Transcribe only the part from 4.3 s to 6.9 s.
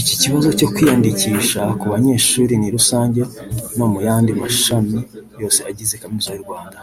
mashami yose agize kaminuza y’u Rwanda